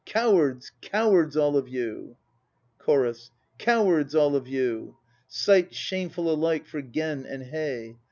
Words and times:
Cowards, 0.07 0.71
cowards 0.81 1.37
all 1.37 1.55
of 1.55 1.67
you! 1.69 2.17
CHORUS. 2.79 3.29
Cowards, 3.59 4.15
all 4.15 4.35
of 4.35 4.47
you! 4.47 4.97
Sight 5.27 5.75
shameful 5.75 6.27
alike 6.33 6.65
for 6.65 6.81
Gen 6.81 7.27
and 7.27 7.43
Hei. 7.53 7.97